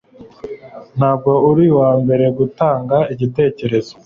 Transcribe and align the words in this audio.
ntabwo 0.97 1.31
uri 1.49 1.63
uwambere 1.73 2.25
gutanga 2.37 2.97
igitekerezo 3.13 3.93